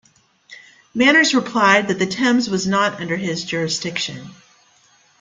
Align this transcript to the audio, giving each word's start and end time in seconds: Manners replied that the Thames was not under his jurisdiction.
Manners 0.95 1.35
replied 1.35 1.87
that 1.87 1.99
the 1.99 2.07
Thames 2.07 2.49
was 2.49 2.65
not 2.65 2.99
under 2.99 3.15
his 3.17 3.43
jurisdiction. 3.45 4.31